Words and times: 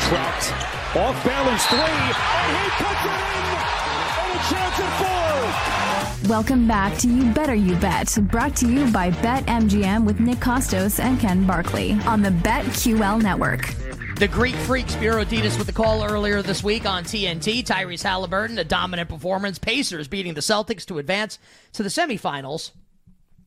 Haliburton 0.00 0.08
trapped 0.08 0.96
off 0.96 1.24
balance 1.24 1.66
three, 1.66 1.78
and 1.78 2.56
he 2.56 2.70
puts 2.82 3.04
it 3.04 3.18
in, 3.30 3.44
and 4.16 4.32
a 4.32 4.42
chance 4.48 4.80
at 4.80 4.90
four. 6.22 6.28
Welcome 6.28 6.66
back 6.68 6.96
to 6.98 7.08
You 7.08 7.32
Better 7.32 7.54
You 7.54 7.76
Bet, 7.76 8.16
brought 8.30 8.56
to 8.56 8.66
you 8.66 8.90
by 8.90 9.10
BetMGM 9.10 10.04
with 10.04 10.20
Nick 10.20 10.38
Kostos 10.38 11.00
and 11.00 11.18
Ken 11.18 11.46
Barkley 11.46 11.92
on 12.06 12.22
the 12.22 12.30
BetQL 12.30 13.22
network. 13.22 13.74
The 14.16 14.28
Greek 14.28 14.54
Freaks 14.54 14.94
Bureau 14.96 15.24
Adidas 15.24 15.56
with 15.56 15.66
the 15.66 15.72
call 15.72 16.04
earlier 16.04 16.42
this 16.42 16.62
week 16.62 16.84
on 16.84 17.04
TNT. 17.04 17.64
Tyrese 17.64 18.04
Haliburton, 18.04 18.58
a 18.58 18.64
dominant 18.64 19.08
performance. 19.08 19.58
Pacers 19.58 20.08
beating 20.08 20.34
the 20.34 20.42
Celtics 20.42 20.84
to 20.86 20.98
advance 20.98 21.38
to 21.72 21.82
the 21.82 21.88
semifinals 21.88 22.72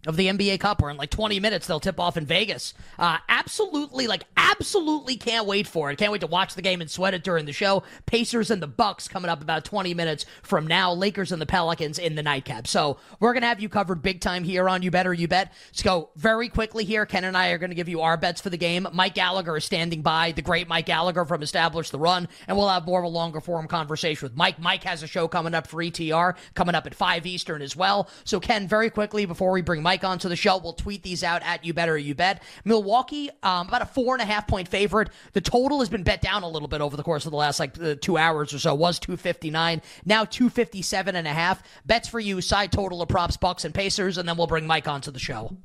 of 0.05 0.17
the 0.17 0.27
NBA 0.27 0.59
Cup, 0.59 0.81
where 0.81 0.91
in 0.91 0.97
like 0.97 1.09
20 1.09 1.39
minutes 1.39 1.67
they'll 1.67 1.79
tip 1.79 1.99
off 1.99 2.17
in 2.17 2.25
Vegas. 2.25 2.73
Uh, 2.99 3.17
absolutely, 3.29 4.07
like 4.07 4.23
absolutely 4.35 5.15
can't 5.15 5.47
wait 5.47 5.67
for 5.67 5.91
it. 5.91 5.97
Can't 5.97 6.11
wait 6.11 6.21
to 6.21 6.27
watch 6.27 6.55
the 6.55 6.61
game 6.61 6.81
and 6.81 6.89
sweat 6.89 7.13
it 7.13 7.23
during 7.23 7.45
the 7.45 7.53
show. 7.53 7.83
Pacers 8.05 8.51
and 8.51 8.61
the 8.61 8.67
Bucks 8.67 9.07
coming 9.07 9.29
up 9.29 9.41
about 9.41 9.65
20 9.65 9.93
minutes 9.93 10.25
from 10.41 10.67
now. 10.67 10.93
Lakers 10.93 11.31
and 11.31 11.41
the 11.41 11.45
Pelicans 11.45 11.99
in 11.99 12.15
the 12.15 12.23
nightcap. 12.23 12.67
So 12.67 12.97
we're 13.19 13.33
gonna 13.33 13.47
have 13.47 13.61
you 13.61 13.69
covered 13.69 14.01
big 14.01 14.19
time 14.19 14.43
here 14.43 14.67
on 14.69 14.81
You 14.81 14.91
Better 14.91 15.13
You 15.13 15.27
Bet. 15.27 15.53
Let's 15.69 15.81
go 15.81 16.09
very 16.15 16.49
quickly 16.49 16.83
here. 16.83 17.05
Ken 17.05 17.23
and 17.23 17.37
I 17.37 17.49
are 17.49 17.57
gonna 17.57 17.73
give 17.73 17.89
you 17.89 18.01
our 18.01 18.17
bets 18.17 18.41
for 18.41 18.49
the 18.49 18.57
game. 18.57 18.87
Mike 18.93 19.15
Gallagher 19.15 19.57
is 19.57 19.65
standing 19.65 20.01
by, 20.01 20.31
the 20.33 20.41
great 20.41 20.67
Mike 20.67 20.85
Gallagher 20.85 21.25
from 21.25 21.41
Establish 21.41 21.89
the 21.89 21.99
Run, 21.99 22.27
and 22.47 22.57
we'll 22.57 22.69
have 22.69 22.85
more 22.85 22.99
of 22.99 23.05
a 23.05 23.09
longer 23.09 23.39
form 23.39 23.67
conversation 23.67 24.25
with 24.25 24.35
Mike. 24.35 24.59
Mike 24.59 24.83
has 24.83 25.03
a 25.03 25.07
show 25.07 25.27
coming 25.27 25.53
up 25.53 25.67
for 25.67 25.81
ETR 25.81 26.35
coming 26.53 26.75
up 26.75 26.85
at 26.85 26.95
5 26.95 27.25
Eastern 27.25 27.61
as 27.61 27.75
well. 27.75 28.09
So 28.23 28.39
Ken, 28.39 28.67
very 28.67 28.89
quickly 28.89 29.25
before 29.25 29.51
we 29.51 29.61
bring 29.61 29.81
Mike 29.81 29.92
Mike 29.93 30.03
onto 30.03 30.27
the 30.27 30.35
show. 30.35 30.57
We'll 30.57 30.73
tweet 30.73 31.03
these 31.03 31.23
out 31.23 31.43
at 31.43 31.63
You 31.63 31.71
Better 31.71 31.95
You 31.95 32.15
Bet. 32.15 32.41
Milwaukee, 32.65 33.29
um, 33.43 33.67
about 33.67 33.83
a 33.83 33.85
four 33.85 34.15
and 34.15 34.23
a 34.23 34.25
half 34.25 34.47
point 34.47 34.67
favorite. 34.67 35.09
The 35.33 35.41
total 35.41 35.81
has 35.81 35.89
been 35.89 36.01
bet 36.01 36.19
down 36.19 36.41
a 36.41 36.49
little 36.49 36.67
bit 36.67 36.81
over 36.81 36.97
the 36.97 37.03
course 37.03 37.25
of 37.27 37.31
the 37.31 37.37
last 37.37 37.59
like 37.59 37.79
uh, 37.79 37.93
two 38.01 38.17
hours 38.17 38.55
or 38.55 38.57
so. 38.57 38.73
Was 38.73 38.97
259, 38.97 39.83
now 40.03 40.25
257 40.25 41.15
and 41.15 41.27
a 41.27 41.31
half. 41.31 41.61
Bets 41.85 42.09
for 42.09 42.19
you, 42.19 42.41
side 42.41 42.71
total 42.71 43.03
of 43.03 43.07
props, 43.07 43.37
Bucks 43.37 43.65
and 43.65 43.73
Pacers, 43.73 44.17
and 44.17 44.27
then 44.27 44.35
we'll 44.35 44.47
bring 44.47 44.65
Mike 44.65 44.87
onto 44.87 45.11
the 45.11 45.19
show. 45.19 45.55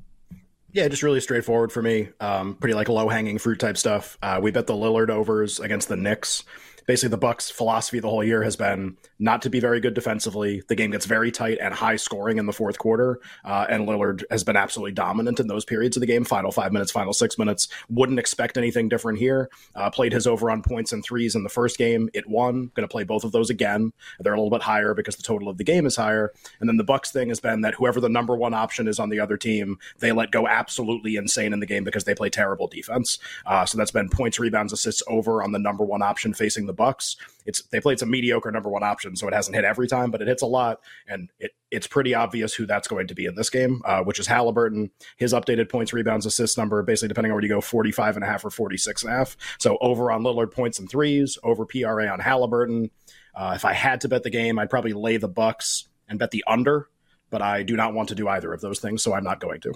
Yeah, 0.71 0.87
just 0.89 1.01
really 1.01 1.21
straightforward 1.21 1.71
for 1.71 1.81
me. 1.81 2.09
Um, 2.19 2.53
pretty 2.53 2.75
like 2.75 2.87
low 2.87 3.09
hanging 3.09 3.39
fruit 3.39 3.59
type 3.59 3.77
stuff. 3.77 4.19
Uh, 4.21 4.39
we 4.39 4.51
bet 4.51 4.67
the 4.67 4.73
Lillard 4.73 5.09
overs 5.09 5.59
against 5.59 5.89
the 5.89 5.97
Knicks 5.97 6.43
basically 6.89 7.11
the 7.11 7.17
Bucks' 7.17 7.51
philosophy 7.51 7.99
the 7.99 8.09
whole 8.09 8.23
year 8.23 8.41
has 8.41 8.55
been 8.55 8.97
not 9.19 9.43
to 9.43 9.49
be 9.51 9.59
very 9.59 9.79
good 9.79 9.93
defensively. 9.93 10.63
The 10.69 10.73
game 10.73 10.89
gets 10.89 11.05
very 11.05 11.31
tight 11.31 11.59
and 11.61 11.71
high 11.71 11.97
scoring 11.97 12.39
in 12.39 12.47
the 12.47 12.51
fourth 12.51 12.79
quarter, 12.79 13.19
uh, 13.45 13.67
and 13.69 13.87
Lillard 13.87 14.23
has 14.31 14.43
been 14.43 14.55
absolutely 14.55 14.93
dominant 14.93 15.39
in 15.39 15.45
those 15.45 15.63
periods 15.63 15.97
of 15.97 16.01
the 16.01 16.07
game. 16.07 16.23
Final 16.23 16.51
five 16.51 16.73
minutes, 16.73 16.91
final 16.91 17.13
six 17.13 17.37
minutes. 17.37 17.67
Wouldn't 17.91 18.17
expect 18.17 18.57
anything 18.57 18.89
different 18.89 19.19
here. 19.19 19.51
Uh, 19.75 19.91
played 19.91 20.13
his 20.13 20.25
over 20.25 20.49
on 20.49 20.63
points 20.63 20.91
and 20.91 21.03
threes 21.03 21.35
in 21.35 21.43
the 21.43 21.49
first 21.49 21.77
game. 21.77 22.09
It 22.15 22.27
won. 22.27 22.71
Going 22.73 22.87
to 22.87 22.91
play 22.91 23.03
both 23.03 23.23
of 23.23 23.33
those 23.33 23.51
again. 23.51 23.93
They're 24.19 24.33
a 24.33 24.37
little 24.37 24.49
bit 24.49 24.63
higher 24.63 24.95
because 24.95 25.15
the 25.15 25.21
total 25.21 25.47
of 25.47 25.59
the 25.59 25.63
game 25.63 25.85
is 25.85 25.95
higher. 25.95 26.33
And 26.59 26.67
then 26.67 26.77
the 26.77 26.83
Bucks 26.83 27.11
thing 27.11 27.29
has 27.29 27.39
been 27.39 27.61
that 27.61 27.75
whoever 27.75 28.01
the 28.01 28.09
number 28.09 28.35
one 28.35 28.55
option 28.55 28.87
is 28.87 28.97
on 28.97 29.09
the 29.09 29.19
other 29.19 29.37
team, 29.37 29.77
they 29.99 30.11
let 30.11 30.31
go 30.31 30.47
absolutely 30.47 31.17
insane 31.17 31.53
in 31.53 31.59
the 31.59 31.67
game 31.67 31.83
because 31.83 32.05
they 32.05 32.15
play 32.15 32.31
terrible 32.31 32.65
defense. 32.65 33.19
Uh, 33.45 33.63
so 33.63 33.77
that's 33.77 33.91
been 33.91 34.09
points, 34.09 34.39
rebounds, 34.39 34.73
assists 34.73 35.03
over 35.07 35.43
on 35.43 35.51
the 35.51 35.59
number 35.59 35.85
one 35.85 36.01
option 36.01 36.33
facing 36.33 36.65
the 36.65 36.78
Bucks. 36.79 37.17
It's 37.45 37.61
they 37.67 37.79
played 37.79 37.99
some 37.99 38.09
mediocre 38.09 38.51
number 38.51 38.69
one 38.69 38.83
option, 38.83 39.15
so 39.15 39.27
it 39.27 39.33
hasn't 39.33 39.55
hit 39.55 39.65
every 39.65 39.87
time, 39.87 40.09
but 40.09 40.21
it 40.21 40.27
hits 40.27 40.41
a 40.41 40.47
lot, 40.47 40.79
and 41.07 41.29
it, 41.39 41.51
it's 41.69 41.85
pretty 41.85 42.15
obvious 42.15 42.53
who 42.53 42.65
that's 42.65 42.87
going 42.87 43.07
to 43.07 43.13
be 43.13 43.25
in 43.25 43.35
this 43.35 43.49
game, 43.49 43.81
uh, 43.85 44.01
which 44.01 44.19
is 44.19 44.27
Haliburton. 44.27 44.89
His 45.17 45.33
updated 45.33 45.69
points, 45.69 45.93
rebounds, 45.93 46.25
assists 46.25 46.57
number, 46.57 46.81
basically 46.81 47.09
depending 47.09 47.31
on 47.31 47.35
where 47.35 47.43
you 47.43 47.49
go, 47.49 47.61
45 47.61 48.15
and 48.15 48.23
a 48.23 48.27
half 48.27 48.45
or 48.45 48.49
46 48.49 49.03
and 49.03 49.13
a 49.13 49.15
half. 49.17 49.37
So 49.59 49.77
over 49.81 50.11
on 50.11 50.23
Lillard 50.23 50.51
points 50.51 50.79
and 50.79 50.89
threes, 50.89 51.37
over 51.43 51.65
PRA 51.65 52.07
on 52.07 52.19
Haliburton. 52.19 52.89
Uh, 53.35 53.53
if 53.55 53.65
I 53.65 53.73
had 53.73 54.01
to 54.01 54.07
bet 54.07 54.23
the 54.23 54.29
game, 54.29 54.57
I'd 54.57 54.69
probably 54.69 54.93
lay 54.93 55.17
the 55.17 55.27
Bucks 55.27 55.87
and 56.07 56.17
bet 56.17 56.31
the 56.31 56.43
under, 56.47 56.87
but 57.29 57.41
I 57.41 57.63
do 57.63 57.75
not 57.75 57.93
want 57.93 58.09
to 58.09 58.15
do 58.15 58.27
either 58.27 58.51
of 58.53 58.61
those 58.61 58.79
things, 58.79 59.03
so 59.03 59.13
I'm 59.13 59.23
not 59.23 59.39
going 59.39 59.61
to. 59.61 59.73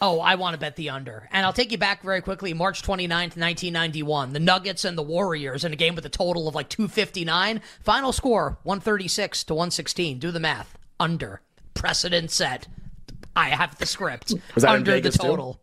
Oh, 0.00 0.20
I 0.20 0.34
want 0.34 0.54
to 0.54 0.60
bet 0.60 0.76
the 0.76 0.90
under. 0.90 1.28
And 1.32 1.46
I'll 1.46 1.52
take 1.52 1.72
you 1.72 1.78
back 1.78 2.02
very 2.02 2.20
quickly. 2.20 2.52
March 2.52 2.82
29th, 2.82 3.36
1991. 3.36 4.32
The 4.32 4.40
Nuggets 4.40 4.84
and 4.84 4.98
the 4.98 5.02
Warriors 5.02 5.64
in 5.64 5.72
a 5.72 5.76
game 5.76 5.94
with 5.94 6.04
a 6.04 6.10
total 6.10 6.48
of 6.48 6.54
like 6.54 6.68
259. 6.68 7.60
Final 7.80 8.12
score 8.12 8.58
136 8.64 9.44
to 9.44 9.54
116. 9.54 10.18
Do 10.18 10.30
the 10.30 10.40
math. 10.40 10.76
Under. 10.98 11.40
Precedent 11.74 12.30
set. 12.30 12.66
I 13.36 13.50
have 13.50 13.78
the 13.78 13.86
script. 13.86 14.34
under 14.64 15.00
the 15.00 15.10
total. 15.10 15.54
Too? 15.54 15.58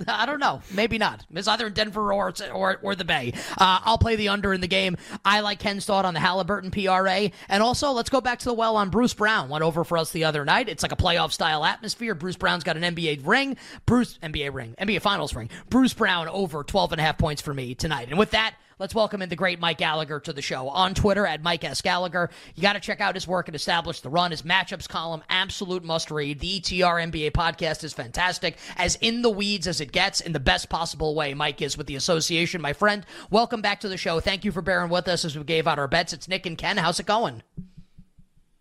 I 0.08 0.26
don't 0.26 0.40
know. 0.40 0.60
Maybe 0.72 0.98
not. 0.98 1.24
It's 1.32 1.48
either 1.48 1.68
in 1.68 1.72
Denver 1.72 2.12
or 2.12 2.32
or, 2.52 2.78
or 2.82 2.94
the 2.94 3.04
Bay. 3.04 3.32
Uh, 3.56 3.80
I'll 3.84 3.98
play 3.98 4.16
the 4.16 4.28
under 4.28 4.52
in 4.52 4.60
the 4.60 4.66
game. 4.66 4.96
I 5.24 5.40
like 5.40 5.58
Ken's 5.58 5.84
thought 5.84 6.04
on 6.04 6.14
the 6.14 6.20
Haliburton 6.20 6.72
PRA. 6.72 7.30
And 7.48 7.62
also, 7.62 7.92
let's 7.92 8.10
go 8.10 8.20
back 8.20 8.40
to 8.40 8.46
the 8.46 8.54
well 8.54 8.76
on 8.76 8.90
Bruce 8.90 9.14
Brown. 9.14 9.48
Went 9.48 9.62
over 9.62 9.84
for 9.84 9.98
us 9.98 10.10
the 10.10 10.24
other 10.24 10.44
night. 10.44 10.68
It's 10.68 10.82
like 10.82 10.92
a 10.92 10.96
playoff 10.96 11.32
style 11.32 11.64
atmosphere. 11.64 12.14
Bruce 12.14 12.36
Brown's 12.36 12.64
got 12.64 12.76
an 12.76 12.82
NBA 12.94 13.26
ring. 13.26 13.56
Bruce, 13.86 14.18
NBA 14.22 14.52
ring. 14.52 14.74
NBA 14.80 15.00
Finals 15.00 15.34
ring. 15.34 15.50
Bruce 15.68 15.94
Brown 15.94 16.28
over 16.28 16.64
12 16.64 16.92
and 16.92 17.00
a 17.00 17.04
half 17.04 17.18
points 17.18 17.42
for 17.42 17.54
me 17.54 17.74
tonight. 17.74 18.08
And 18.08 18.18
with 18.18 18.32
that, 18.32 18.54
Let's 18.76 18.92
welcome 18.92 19.22
in 19.22 19.28
the 19.28 19.36
great 19.36 19.60
Mike 19.60 19.78
Gallagher 19.78 20.18
to 20.18 20.32
the 20.32 20.42
show 20.42 20.68
on 20.68 20.94
Twitter 20.94 21.24
at 21.24 21.40
Mike 21.40 21.62
S. 21.62 21.80
Gallagher. 21.80 22.28
You 22.56 22.62
got 22.62 22.72
to 22.72 22.80
check 22.80 23.00
out 23.00 23.14
his 23.14 23.28
work 23.28 23.46
and 23.46 23.54
establish 23.54 24.00
the 24.00 24.10
run. 24.10 24.32
His 24.32 24.42
matchups 24.42 24.88
column, 24.88 25.22
absolute 25.30 25.84
must 25.84 26.10
read. 26.10 26.40
The 26.40 26.60
ETR 26.60 27.12
NBA 27.12 27.30
podcast 27.30 27.84
is 27.84 27.92
fantastic, 27.92 28.56
as 28.76 28.96
in 29.00 29.22
the 29.22 29.30
weeds 29.30 29.68
as 29.68 29.80
it 29.80 29.92
gets, 29.92 30.20
in 30.20 30.32
the 30.32 30.40
best 30.40 30.68
possible 30.70 31.14
way. 31.14 31.34
Mike 31.34 31.62
is 31.62 31.78
with 31.78 31.86
the 31.86 31.94
association, 31.94 32.60
my 32.60 32.72
friend. 32.72 33.06
Welcome 33.30 33.62
back 33.62 33.78
to 33.80 33.88
the 33.88 33.96
show. 33.96 34.18
Thank 34.18 34.44
you 34.44 34.50
for 34.50 34.60
bearing 34.60 34.90
with 34.90 35.06
us 35.06 35.24
as 35.24 35.38
we 35.38 35.44
gave 35.44 35.68
out 35.68 35.78
our 35.78 35.86
bets. 35.86 36.12
It's 36.12 36.26
Nick 36.26 36.44
and 36.44 36.58
Ken. 36.58 36.76
How's 36.76 36.98
it 36.98 37.06
going? 37.06 37.44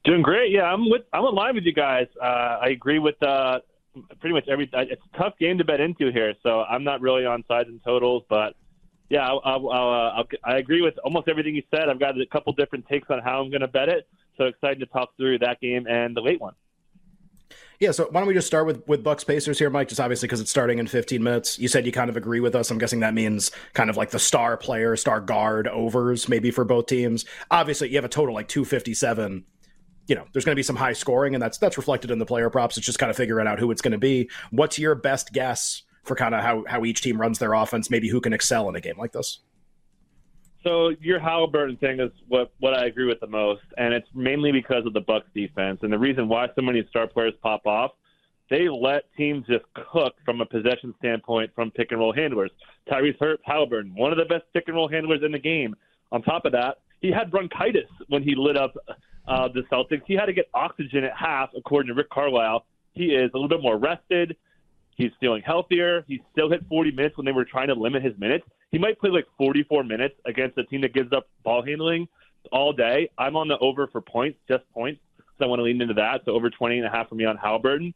Doing 0.03 0.21
great. 0.21 0.51
Yeah, 0.51 0.65
I'm 0.65 0.91
with 0.91 1.01
I'm 1.11 1.25
in 1.25 1.33
line 1.33 1.55
with 1.55 1.63
you 1.63 1.73
guys. 1.73 2.05
Uh, 2.21 2.59
I 2.61 2.67
agree 2.67 2.99
with 2.99 3.15
uh, 3.23 3.61
pretty 4.19 4.35
much 4.35 4.47
every. 4.47 4.69
It's 4.71 5.01
a 5.11 5.17
tough 5.17 5.39
game 5.39 5.57
to 5.57 5.63
bet 5.63 5.79
into 5.79 6.11
here, 6.11 6.35
so 6.43 6.61
I'm 6.61 6.83
not 6.83 7.01
really 7.01 7.25
on 7.25 7.43
sides 7.47 7.69
and 7.69 7.83
totals, 7.83 8.23
but 8.29 8.53
yeah, 9.09 9.27
I'll, 9.27 9.41
I'll, 9.43 9.69
I'll, 9.69 10.19
uh, 10.19 10.23
i 10.43 10.57
agree 10.57 10.81
with 10.81 10.97
almost 10.99 11.27
everything 11.27 11.55
you 11.55 11.63
said. 11.69 11.89
I've 11.89 11.99
got 11.99 12.19
a 12.19 12.25
couple 12.25 12.53
different 12.53 12.87
takes 12.87 13.09
on 13.09 13.19
how 13.19 13.41
I'm 13.41 13.49
going 13.49 13.61
to 13.61 13.67
bet 13.67 13.89
it. 13.89 14.07
So 14.37 14.45
excited 14.45 14.79
to 14.79 14.85
talk 14.87 15.15
through 15.17 15.39
that 15.39 15.61
game 15.61 15.85
and 15.87 16.15
the 16.15 16.21
late 16.21 16.41
one. 16.41 16.53
Yeah, 17.79 17.91
so 17.91 18.07
why 18.09 18.21
don't 18.21 18.27
we 18.27 18.33
just 18.33 18.47
start 18.47 18.65
with 18.65 18.87
with 18.87 19.03
Bucks 19.03 19.23
Pacers 19.23 19.59
here, 19.59 19.69
Mike? 19.69 19.89
Just 19.89 19.99
obviously 19.99 20.27
because 20.27 20.39
it's 20.39 20.49
starting 20.49 20.79
in 20.79 20.87
15 20.87 21.21
minutes. 21.21 21.59
You 21.59 21.67
said 21.67 21.85
you 21.85 21.91
kind 21.91 22.09
of 22.09 22.17
agree 22.17 22.39
with 22.39 22.55
us. 22.55 22.71
I'm 22.71 22.77
guessing 22.77 23.01
that 23.01 23.13
means 23.13 23.51
kind 23.73 23.89
of 23.89 23.97
like 23.97 24.11
the 24.11 24.19
star 24.19 24.57
player, 24.57 24.95
star 24.95 25.19
guard 25.19 25.67
overs 25.67 26.29
maybe 26.29 26.49
for 26.49 26.63
both 26.63 26.85
teams. 26.85 27.25
Obviously, 27.51 27.89
you 27.89 27.95
have 27.95 28.05
a 28.05 28.09
total 28.09 28.33
like 28.33 28.47
257 28.47 29.43
you 30.07 30.15
know, 30.15 30.25
there's 30.33 30.43
going 30.43 30.53
to 30.53 30.59
be 30.59 30.63
some 30.63 30.75
high 30.75 30.93
scoring, 30.93 31.33
and 31.33 31.41
that's 31.41 31.57
that's 31.57 31.77
reflected 31.77 32.11
in 32.11 32.19
the 32.19 32.25
player 32.25 32.49
props. 32.49 32.77
It's 32.77 32.85
just 32.85 32.99
kind 32.99 33.09
of 33.09 33.15
figuring 33.15 33.47
out 33.47 33.59
who 33.59 33.71
it's 33.71 33.81
going 33.81 33.93
to 33.93 33.97
be. 33.97 34.29
What's 34.51 34.77
your 34.77 34.95
best 34.95 35.31
guess 35.31 35.83
for 36.03 36.15
kind 36.15 36.35
of 36.35 36.41
how, 36.41 36.63
how 36.67 36.85
each 36.85 37.01
team 37.01 37.19
runs 37.19 37.39
their 37.39 37.53
offense, 37.53 37.89
maybe 37.89 38.09
who 38.09 38.21
can 38.21 38.33
excel 38.33 38.69
in 38.69 38.75
a 38.75 38.81
game 38.81 38.97
like 38.97 39.11
this. 39.11 39.39
So 40.63 40.91
your 41.01 41.19
Halliburton 41.19 41.75
thing 41.77 41.99
is 41.99 42.11
what 42.29 42.53
what 42.59 42.73
I 42.73 42.85
agree 42.85 43.05
with 43.05 43.19
the 43.19 43.27
most, 43.27 43.63
and 43.77 43.93
it's 43.93 44.07
mainly 44.13 44.51
because 44.53 44.85
of 44.85 44.93
the 44.93 45.01
Bucks 45.01 45.27
defense. 45.35 45.79
And 45.81 45.91
the 45.91 45.99
reason 45.99 46.29
why 46.29 46.47
so 46.55 46.61
many 46.61 46.85
star 46.89 47.05
players 47.07 47.33
pop 47.41 47.65
off 47.65 47.91
they 48.49 48.69
let 48.69 49.03
teams 49.15 49.45
just 49.47 49.65
cook 49.73 50.13
from 50.25 50.41
a 50.41 50.45
possession 50.45 50.93
standpoint 50.99 51.51
from 51.55 51.71
pick 51.71 51.91
and 51.91 51.99
roll 51.99 52.13
handlers. 52.13 52.51
Tyrese 52.89 53.19
Hurt 53.19 53.39
Haliburton, 53.47 53.95
one 53.95 54.11
of 54.11 54.17
the 54.17 54.25
best 54.25 54.43
pick 54.53 54.65
and 54.67 54.75
roll 54.75 54.87
handlers 54.87 55.21
in 55.25 55.31
the 55.31 55.39
game. 55.39 55.75
On 56.11 56.21
top 56.21 56.45
of 56.45 56.51
that, 56.51 56.79
he 57.01 57.11
had 57.11 57.31
bronchitis 57.31 57.89
when 58.09 58.21
he 58.21 58.35
lit 58.35 58.57
up 58.57 58.75
uh, 59.27 59.47
the 59.47 59.61
Celtics. 59.71 60.03
He 60.05 60.13
had 60.13 60.25
to 60.25 60.33
get 60.33 60.49
oxygen 60.53 61.03
at 61.03 61.17
half, 61.17 61.49
according 61.57 61.87
to 61.87 61.95
Rick 61.95 62.09
Carlisle. 62.09 62.65
He 62.91 63.05
is 63.05 63.31
a 63.33 63.37
little 63.37 63.49
bit 63.49 63.61
more 63.61 63.77
rested. 63.77 64.35
He's 64.95 65.11
feeling 65.19 65.41
healthier. 65.43 66.03
He 66.07 66.21
still 66.31 66.49
hit 66.49 66.65
40 66.67 66.91
minutes 66.91 67.17
when 67.17 67.25
they 67.25 67.31
were 67.31 67.45
trying 67.45 67.67
to 67.67 67.73
limit 67.73 68.03
his 68.03 68.17
minutes. 68.17 68.45
He 68.71 68.77
might 68.77 68.99
play 68.99 69.09
like 69.09 69.25
44 69.37 69.83
minutes 69.83 70.15
against 70.25 70.57
a 70.57 70.63
team 70.63 70.81
that 70.81 70.93
gives 70.93 71.11
up 71.13 71.27
ball 71.43 71.63
handling 71.63 72.07
all 72.51 72.73
day. 72.73 73.09
I'm 73.17 73.35
on 73.35 73.47
the 73.47 73.57
over 73.59 73.87
for 73.87 74.01
points, 74.01 74.39
just 74.47 74.69
points. 74.71 75.01
So 75.37 75.45
I 75.45 75.47
want 75.47 75.59
to 75.59 75.63
lean 75.63 75.81
into 75.81 75.95
that. 75.95 76.21
So 76.25 76.33
over 76.33 76.49
20 76.49 76.77
and 76.77 76.87
a 76.87 76.89
half 76.89 77.09
for 77.09 77.15
me 77.15 77.25
on 77.25 77.37
Haliburton. 77.37 77.93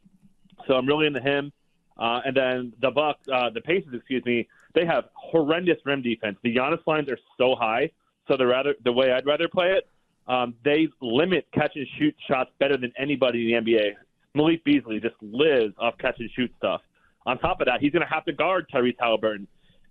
So 0.66 0.74
I'm 0.74 0.86
really 0.86 1.06
into 1.06 1.20
him. 1.20 1.52
Uh, 1.96 2.20
and 2.24 2.36
then 2.36 2.72
the 2.80 2.90
Bucks, 2.90 3.26
uh, 3.32 3.50
the 3.50 3.60
Pacers, 3.60 3.92
excuse 3.92 4.24
me, 4.24 4.48
they 4.74 4.86
have 4.86 5.04
horrendous 5.14 5.78
rim 5.84 6.02
defense. 6.02 6.36
The 6.42 6.54
Giannis 6.54 6.86
lines 6.86 7.08
are 7.08 7.18
so 7.36 7.56
high. 7.56 7.90
So 8.28 8.36
the 8.36 8.46
rather 8.46 8.74
the 8.84 8.92
way 8.92 9.10
I'd 9.10 9.26
rather 9.26 9.48
play 9.48 9.72
it, 9.72 9.88
um, 10.28 10.54
they 10.64 10.88
limit 11.00 11.48
catch 11.52 11.74
and 11.74 11.86
shoot 11.98 12.14
shots 12.28 12.50
better 12.60 12.76
than 12.76 12.92
anybody 12.98 13.52
in 13.52 13.64
the 13.64 13.72
NBA. 13.72 13.94
Malik 14.34 14.62
Beasley 14.62 15.00
just 15.00 15.16
lives 15.22 15.74
off 15.78 15.96
catch 15.98 16.20
and 16.20 16.30
shoot 16.36 16.52
stuff. 16.58 16.82
On 17.28 17.36
top 17.38 17.60
of 17.60 17.66
that, 17.66 17.82
he's 17.82 17.92
going 17.92 18.06
to 18.06 18.08
have 18.08 18.24
to 18.24 18.32
guard 18.32 18.70
Tyrese 18.72 18.96
Haliburton. 18.96 19.46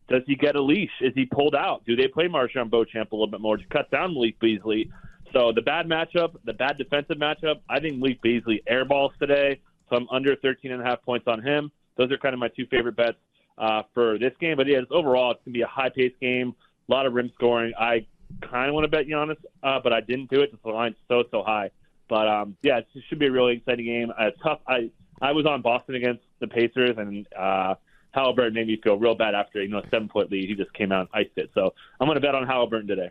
Does 0.09 0.23
he 0.25 0.35
get 0.35 0.55
a 0.55 0.61
leash? 0.61 0.89
Is 1.01 1.13
he 1.13 1.25
pulled 1.25 1.53
out? 1.53 1.85
Do 1.85 1.95
they 1.95 2.07
play 2.07 2.27
MarJon 2.27 2.71
Beauchamp 2.71 3.11
a 3.11 3.15
little 3.15 3.27
bit 3.27 3.41
more 3.41 3.57
to 3.57 3.63
cut 3.67 3.91
down 3.91 4.15
Malik 4.15 4.39
Beasley? 4.39 4.89
So 5.33 5.51
the 5.53 5.61
bad 5.61 5.85
matchup, 5.85 6.35
the 6.45 6.53
bad 6.53 6.79
defensive 6.79 7.17
matchup, 7.17 7.59
I 7.69 7.79
think 7.79 7.97
Malik 7.97 8.23
Beasley 8.23 8.63
airballs 8.67 9.15
today. 9.19 9.61
So 9.87 9.97
I'm 9.97 10.07
under 10.09 10.35
13 10.35 10.71
and 10.71 10.81
a 10.81 10.83
half 10.83 11.03
points 11.03 11.27
on 11.27 11.43
him. 11.43 11.71
Those 11.95 12.11
are 12.11 12.17
kind 12.17 12.33
of 12.33 12.39
my 12.39 12.47
two 12.47 12.65
favorite 12.71 12.95
bets 12.95 13.17
uh, 13.59 13.83
for 13.93 14.17
this 14.17 14.33
game. 14.39 14.57
But 14.57 14.65
yeah, 14.65 14.79
overall, 14.89 15.29
it's 15.31 15.41
going 15.45 15.53
to 15.53 15.57
be 15.59 15.61
a 15.61 15.67
high-paced 15.67 16.19
game, 16.19 16.55
a 16.89 16.91
lot 16.91 17.05
of 17.05 17.13
rim 17.13 17.31
scoring. 17.35 17.73
I 17.77 18.07
kind 18.49 18.67
of 18.67 18.73
want 18.73 18.85
to 18.85 18.89
bet 18.89 19.05
Giannis, 19.05 19.37
uh, 19.61 19.79
but 19.83 19.93
I 19.93 20.01
didn't 20.01 20.31
do 20.31 20.41
it. 20.41 20.51
The 20.63 20.69
line's 20.69 20.95
so 21.07 21.23
so 21.29 21.43
high. 21.43 21.69
But 22.09 22.27
um, 22.27 22.57
yeah, 22.63 22.79
it 22.79 22.87
should 23.09 23.19
be 23.19 23.27
a 23.27 23.31
really 23.31 23.57
exciting 23.57 23.85
game. 23.85 24.11
Uh, 24.17 24.31
tough. 24.41 24.59
I 24.67 24.89
I 25.21 25.31
was 25.31 25.45
on 25.45 25.61
Boston 25.61 25.95
against 25.95 26.23
the 26.39 26.47
Pacers, 26.47 26.97
and 26.97 27.27
uh, 27.37 27.75
Haliburton 28.15 28.53
made 28.53 28.67
me 28.67 28.79
feel 28.83 28.97
real 28.97 29.15
bad 29.15 29.35
after 29.35 29.61
you 29.61 29.69
know 29.69 29.79
a 29.79 29.89
seven 29.89 30.09
point 30.09 30.31
lead. 30.31 30.49
He 30.49 30.55
just 30.55 30.73
came 30.73 30.91
out 30.91 31.09
and 31.13 31.25
iced 31.25 31.37
it. 31.37 31.51
So 31.53 31.73
I'm 31.99 32.07
going 32.07 32.15
to 32.15 32.21
bet 32.21 32.35
on 32.35 32.45
Haliburton 32.45 32.87
today. 32.87 33.09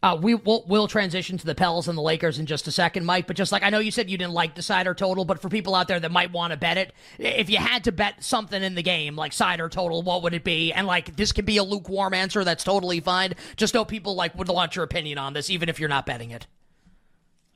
Uh, 0.00 0.16
we 0.20 0.36
will 0.36 0.64
we'll 0.68 0.86
transition 0.86 1.36
to 1.36 1.44
the 1.44 1.56
Pels 1.56 1.88
and 1.88 1.98
the 1.98 2.02
Lakers 2.02 2.38
in 2.38 2.46
just 2.46 2.68
a 2.68 2.70
second, 2.70 3.04
Mike. 3.04 3.26
But 3.26 3.36
just 3.36 3.50
like 3.50 3.64
I 3.64 3.70
know 3.70 3.80
you 3.80 3.90
said 3.90 4.08
you 4.08 4.16
didn't 4.16 4.32
like 4.32 4.54
the 4.54 4.62
side 4.62 4.86
or 4.86 4.94
total, 4.94 5.24
but 5.24 5.42
for 5.42 5.48
people 5.48 5.74
out 5.74 5.88
there 5.88 5.98
that 5.98 6.12
might 6.12 6.30
want 6.30 6.52
to 6.52 6.56
bet 6.56 6.78
it, 6.78 6.92
if 7.18 7.50
you 7.50 7.58
had 7.58 7.82
to 7.84 7.92
bet 7.92 8.22
something 8.22 8.62
in 8.62 8.76
the 8.76 8.82
game 8.82 9.16
like 9.16 9.32
side 9.32 9.60
or 9.60 9.68
total, 9.68 10.02
what 10.02 10.22
would 10.22 10.34
it 10.34 10.44
be? 10.44 10.72
And 10.72 10.86
like 10.86 11.16
this 11.16 11.32
could 11.32 11.46
be 11.46 11.56
a 11.56 11.64
lukewarm 11.64 12.14
answer. 12.14 12.44
That's 12.44 12.62
totally 12.62 13.00
fine. 13.00 13.34
Just 13.56 13.74
know 13.74 13.84
people 13.84 14.14
like 14.14 14.36
would 14.36 14.48
want 14.48 14.76
your 14.76 14.84
opinion 14.84 15.18
on 15.18 15.32
this, 15.32 15.50
even 15.50 15.68
if 15.68 15.80
you're 15.80 15.88
not 15.88 16.06
betting 16.06 16.30
it. 16.30 16.46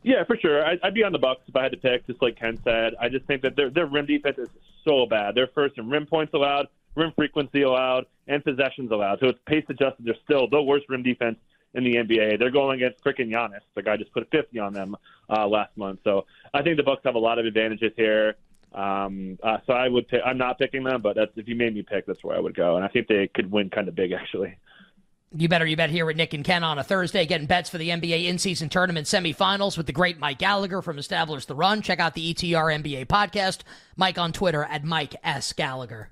Yeah, 0.02 0.24
for 0.24 0.36
sure. 0.36 0.64
I'd, 0.64 0.80
I'd 0.82 0.94
be 0.94 1.04
on 1.04 1.12
the 1.12 1.18
Bucks 1.18 1.42
if 1.46 1.54
I 1.54 1.62
had 1.62 1.72
to 1.72 1.78
pick. 1.78 2.06
Just 2.06 2.20
like 2.22 2.38
Ken 2.38 2.58
said, 2.64 2.94
I 3.00 3.08
just 3.08 3.24
think 3.26 3.42
that 3.42 3.56
their 3.56 3.70
their 3.70 3.86
rim 3.86 4.06
defense 4.06 4.38
is 4.38 4.48
so 4.84 5.06
bad. 5.06 5.34
They're 5.34 5.50
first 5.54 5.78
in 5.78 5.88
rim 5.88 6.06
points 6.06 6.34
allowed, 6.34 6.66
rim 6.96 7.12
frequency 7.14 7.62
allowed, 7.62 8.06
and 8.26 8.44
possessions 8.44 8.90
allowed. 8.90 9.20
So 9.20 9.28
it's 9.28 9.38
pace 9.46 9.64
adjusted. 9.68 10.04
They're 10.04 10.16
still 10.24 10.48
the 10.48 10.60
worst 10.60 10.86
rim 10.88 11.02
defense 11.02 11.38
in 11.74 11.84
the 11.84 11.94
NBA. 11.94 12.38
They're 12.38 12.50
going 12.50 12.82
against 12.82 13.02
freaking 13.04 13.30
Giannis. 13.32 13.60
The 13.74 13.82
guy 13.82 13.96
just 13.96 14.12
put 14.12 14.22
a 14.22 14.26
50 14.26 14.58
on 14.58 14.72
them 14.72 14.96
uh, 15.30 15.46
last 15.46 15.76
month. 15.76 16.00
So 16.04 16.26
I 16.52 16.62
think 16.62 16.76
the 16.76 16.82
Bucks 16.82 17.02
have 17.04 17.14
a 17.14 17.20
lot 17.20 17.38
of 17.38 17.46
advantages 17.46 17.92
here. 17.96 18.34
Um, 18.74 19.38
uh, 19.42 19.58
so 19.66 19.72
I 19.72 19.88
would. 19.88 20.08
Pick, 20.08 20.20
I'm 20.24 20.38
not 20.38 20.58
picking 20.58 20.82
them, 20.82 21.02
but 21.02 21.14
that's, 21.14 21.30
if 21.36 21.46
you 21.46 21.54
made 21.54 21.74
me 21.74 21.82
pick, 21.82 22.06
that's 22.06 22.24
where 22.24 22.36
I 22.36 22.40
would 22.40 22.56
go. 22.56 22.76
And 22.76 22.84
I 22.84 22.88
think 22.88 23.06
they 23.06 23.28
could 23.28 23.50
win 23.50 23.70
kind 23.70 23.86
of 23.86 23.94
big, 23.94 24.12
actually. 24.20 24.56
You 25.34 25.48
better 25.48 25.64
you 25.64 25.76
bet 25.76 25.88
here 25.88 26.04
with 26.04 26.16
Nick 26.16 26.34
and 26.34 26.44
Ken 26.44 26.62
on 26.62 26.78
a 26.78 26.84
Thursday, 26.84 27.24
getting 27.24 27.46
bets 27.46 27.70
for 27.70 27.78
the 27.78 27.88
NBA 27.88 28.26
in-season 28.26 28.68
tournament 28.68 29.06
semifinals 29.06 29.78
with 29.78 29.86
the 29.86 29.92
great 29.92 30.18
Mike 30.18 30.38
Gallagher 30.38 30.82
from 30.82 30.98
Establish 30.98 31.46
the 31.46 31.54
Run. 31.54 31.80
Check 31.80 32.00
out 32.00 32.12
the 32.12 32.34
ETR 32.34 32.82
NBA 32.82 33.06
podcast. 33.06 33.60
Mike 33.96 34.18
on 34.18 34.32
Twitter 34.32 34.64
at 34.64 34.84
Mike 34.84 35.16
S 35.24 35.54
Gallagher. 35.54 36.10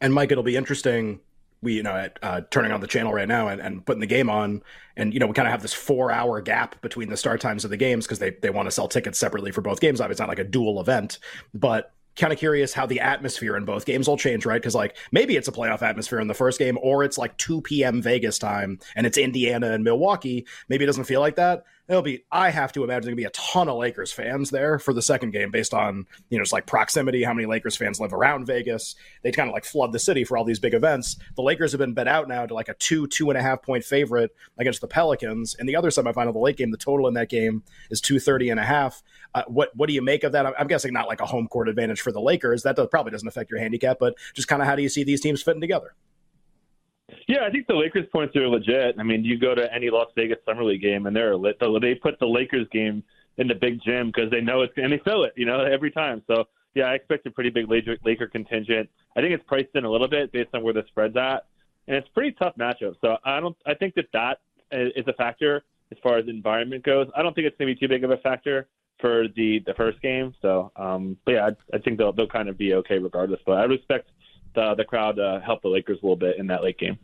And 0.00 0.12
Mike, 0.12 0.32
it'll 0.32 0.42
be 0.42 0.56
interesting 0.56 1.20
we 1.60 1.74
you 1.74 1.82
know 1.82 1.94
at, 1.94 2.18
uh, 2.22 2.40
turning 2.50 2.72
on 2.72 2.80
the 2.80 2.86
channel 2.86 3.12
right 3.12 3.28
now 3.28 3.48
and, 3.48 3.60
and 3.60 3.84
putting 3.84 4.00
the 4.00 4.06
game 4.06 4.30
on 4.30 4.62
and 4.96 5.12
you 5.12 5.20
know 5.20 5.26
we 5.26 5.32
kind 5.32 5.48
of 5.48 5.52
have 5.52 5.62
this 5.62 5.74
four 5.74 6.12
hour 6.12 6.40
gap 6.40 6.80
between 6.82 7.08
the 7.08 7.16
start 7.16 7.40
times 7.40 7.64
of 7.64 7.70
the 7.70 7.76
games 7.76 8.06
because 8.06 8.18
they, 8.18 8.30
they 8.42 8.50
want 8.50 8.66
to 8.66 8.70
sell 8.70 8.88
tickets 8.88 9.18
separately 9.18 9.50
for 9.50 9.60
both 9.60 9.80
games 9.80 10.00
obviously 10.00 10.12
it's 10.14 10.20
not 10.20 10.28
like 10.28 10.38
a 10.38 10.44
dual 10.44 10.80
event 10.80 11.18
but 11.54 11.92
kind 12.18 12.32
of 12.32 12.38
curious 12.38 12.72
how 12.72 12.86
the 12.86 13.00
atmosphere 13.00 13.56
in 13.56 13.64
both 13.64 13.84
games 13.86 14.08
will 14.08 14.16
change, 14.16 14.44
right? 14.44 14.60
Because 14.60 14.74
like 14.74 14.96
maybe 15.12 15.36
it's 15.36 15.48
a 15.48 15.52
playoff 15.52 15.82
atmosphere 15.82 16.20
in 16.20 16.28
the 16.28 16.34
first 16.34 16.58
game, 16.58 16.78
or 16.82 17.04
it's 17.04 17.18
like 17.18 17.36
2 17.38 17.62
p.m. 17.62 18.02
Vegas 18.02 18.38
time 18.38 18.78
and 18.96 19.06
it's 19.06 19.18
Indiana 19.18 19.72
and 19.72 19.84
Milwaukee. 19.84 20.46
Maybe 20.68 20.84
it 20.84 20.86
doesn't 20.86 21.04
feel 21.04 21.20
like 21.20 21.36
that. 21.36 21.64
There'll 21.88 22.02
be, 22.02 22.24
I 22.30 22.50
have 22.50 22.72
to 22.72 22.84
imagine, 22.84 23.06
there'll 23.06 23.16
be 23.16 23.24
a 23.24 23.30
ton 23.30 23.68
of 23.68 23.76
Lakers 23.76 24.12
fans 24.12 24.50
there 24.50 24.78
for 24.78 24.92
the 24.92 25.00
second 25.00 25.30
game 25.30 25.50
based 25.50 25.72
on, 25.72 26.06
you 26.28 26.36
know, 26.36 26.44
just 26.44 26.52
like 26.52 26.66
proximity, 26.66 27.24
how 27.24 27.32
many 27.32 27.46
Lakers 27.46 27.76
fans 27.76 27.98
live 27.98 28.12
around 28.12 28.46
Vegas. 28.46 28.94
They 29.22 29.32
kind 29.32 29.48
of 29.48 29.54
like 29.54 29.64
flood 29.64 29.92
the 29.92 29.98
city 29.98 30.22
for 30.22 30.36
all 30.36 30.44
these 30.44 30.58
big 30.58 30.74
events. 30.74 31.16
The 31.34 31.42
Lakers 31.42 31.72
have 31.72 31.78
been 31.78 31.94
bet 31.94 32.06
out 32.06 32.28
now 32.28 32.44
to 32.44 32.52
like 32.52 32.68
a 32.68 32.74
two, 32.74 33.06
two 33.06 33.30
and 33.30 33.38
a 33.38 33.42
half 33.42 33.62
point 33.62 33.84
favorite 33.84 34.36
against 34.58 34.82
the 34.82 34.86
Pelicans. 34.86 35.56
And 35.58 35.66
the 35.66 35.76
other 35.76 35.88
semifinal, 35.88 36.34
the 36.34 36.38
late 36.38 36.58
game, 36.58 36.70
the 36.70 36.76
total 36.76 37.08
in 37.08 37.14
that 37.14 37.30
game 37.30 37.62
is 37.90 38.02
230 38.02 38.50
and 38.50 38.60
a 38.60 38.64
half. 38.64 39.02
Uh, 39.34 39.44
what, 39.46 39.74
what 39.74 39.88
do 39.88 39.94
you 39.94 40.02
make 40.02 40.24
of 40.24 40.32
that? 40.32 40.46
I'm 40.58 40.68
guessing 40.68 40.92
not 40.92 41.08
like 41.08 41.22
a 41.22 41.26
home 41.26 41.48
court 41.48 41.68
advantage 41.68 42.02
for 42.02 42.12
the 42.12 42.20
Lakers. 42.20 42.64
That 42.64 42.76
does, 42.76 42.88
probably 42.90 43.12
doesn't 43.12 43.28
affect 43.28 43.50
your 43.50 43.60
handicap, 43.60 43.98
but 43.98 44.14
just 44.34 44.46
kind 44.46 44.60
of 44.60 44.68
how 44.68 44.76
do 44.76 44.82
you 44.82 44.88
see 44.90 45.04
these 45.04 45.22
teams 45.22 45.42
fitting 45.42 45.60
together? 45.62 45.94
Yeah, 47.28 47.44
I 47.46 47.50
think 47.50 47.66
the 47.66 47.74
Lakers 47.74 48.06
points 48.10 48.34
are 48.36 48.48
legit. 48.48 48.96
I 48.98 49.02
mean, 49.02 49.22
you 49.22 49.38
go 49.38 49.54
to 49.54 49.72
any 49.72 49.90
Las 49.90 50.08
Vegas 50.16 50.38
Summer 50.46 50.64
League 50.64 50.80
game 50.80 51.06
and 51.06 51.14
they're 51.14 51.36
lit. 51.36 51.58
They 51.60 51.94
put 51.94 52.18
the 52.18 52.26
Lakers 52.26 52.66
game 52.72 53.04
in 53.36 53.46
the 53.46 53.54
big 53.54 53.80
gym 53.82 54.06
because 54.06 54.30
they 54.30 54.40
know 54.40 54.62
it's 54.62 54.72
and 54.78 54.90
they 54.90 55.00
fill 55.04 55.24
it, 55.24 55.34
you 55.36 55.44
know, 55.44 55.60
every 55.60 55.90
time. 55.90 56.22
So 56.26 56.44
yeah, 56.74 56.84
I 56.84 56.94
expect 56.94 57.26
a 57.26 57.30
pretty 57.30 57.50
big 57.50 57.66
Laker, 57.68 58.26
contingent. 58.28 58.88
I 59.14 59.20
think 59.20 59.32
it's 59.34 59.44
priced 59.46 59.74
in 59.74 59.84
a 59.84 59.90
little 59.90 60.08
bit 60.08 60.32
based 60.32 60.50
on 60.54 60.62
where 60.62 60.72
the 60.72 60.84
spread's 60.88 61.16
at, 61.16 61.44
and 61.86 61.96
it's 61.96 62.08
pretty 62.08 62.32
tough 62.32 62.54
matchup. 62.58 62.94
So 63.02 63.18
I 63.24 63.40
don't. 63.40 63.56
I 63.66 63.74
think 63.74 63.94
that 63.96 64.06
that 64.14 64.40
is 64.72 65.04
a 65.06 65.12
factor 65.12 65.64
as 65.92 65.98
far 66.02 66.16
as 66.16 66.28
environment 66.28 66.82
goes. 66.82 67.08
I 67.14 67.22
don't 67.22 67.34
think 67.34 67.46
it's 67.46 67.56
going 67.58 67.68
to 67.68 67.74
be 67.74 67.80
too 67.80 67.88
big 67.88 68.04
of 68.04 68.10
a 68.10 68.18
factor 68.18 68.68
for 69.00 69.26
the 69.36 69.60
the 69.66 69.74
first 69.74 70.00
game. 70.00 70.34
So, 70.40 70.72
um, 70.76 71.18
but 71.26 71.32
yeah, 71.32 71.46
I, 71.48 71.76
I 71.76 71.78
think 71.80 71.98
they'll 71.98 72.12
they'll 72.12 72.26
kind 72.26 72.48
of 72.48 72.56
be 72.56 72.72
okay 72.74 72.98
regardless. 72.98 73.40
But 73.44 73.58
I 73.58 73.66
would 73.66 73.72
expect 73.72 74.08
the 74.54 74.74
the 74.76 74.84
crowd 74.84 75.16
to 75.16 75.42
help 75.44 75.60
the 75.60 75.68
Lakers 75.68 75.98
a 76.02 76.06
little 76.06 76.16
bit 76.16 76.38
in 76.38 76.46
that 76.46 76.62
late 76.62 76.78
game. 76.78 76.98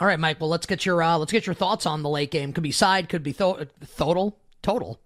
All 0.00 0.06
right, 0.06 0.18
Mike. 0.18 0.40
Well, 0.40 0.48
let's 0.48 0.64
get 0.64 0.86
your 0.86 1.02
uh, 1.02 1.18
let's 1.18 1.30
get 1.30 1.46
your 1.46 1.54
thoughts 1.54 1.84
on 1.84 2.02
the 2.02 2.08
late 2.08 2.30
game. 2.30 2.54
Could 2.54 2.62
be 2.62 2.72
side, 2.72 3.10
could 3.10 3.22
be 3.22 3.34
th- 3.34 3.68
total, 3.98 4.38
total, 4.62 4.98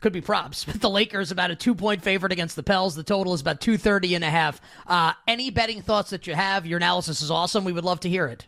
could 0.00 0.12
be 0.12 0.20
props. 0.20 0.64
But 0.64 0.74
the 0.82 0.90
Lakers 0.90 1.30
about 1.30 1.50
a 1.50 1.56
two 1.56 1.74
point 1.74 2.02
favorite 2.02 2.32
against 2.32 2.54
the 2.54 2.62
Pels. 2.62 2.94
The 2.94 3.02
total 3.02 3.32
is 3.32 3.40
about 3.40 3.62
two 3.62 3.78
thirty 3.78 4.14
and 4.14 4.22
a 4.22 4.30
half. 4.30 4.60
Uh, 4.86 5.14
any 5.26 5.50
betting 5.50 5.80
thoughts 5.80 6.10
that 6.10 6.26
you 6.26 6.34
have? 6.34 6.66
Your 6.66 6.76
analysis 6.76 7.22
is 7.22 7.30
awesome. 7.30 7.64
We 7.64 7.72
would 7.72 7.84
love 7.84 8.00
to 8.00 8.10
hear 8.10 8.26
it. 8.26 8.46